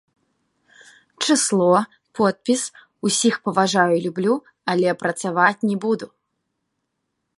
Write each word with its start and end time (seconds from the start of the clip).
Чысло, 1.25 1.67
подпіс, 2.19 2.63
усіх 3.09 3.35
паважаю 3.49 3.93
і 3.99 4.01
люблю, 4.07 4.33
але 4.75 4.89
працаваць 5.03 5.65
не 5.71 5.75
буду. 5.85 6.07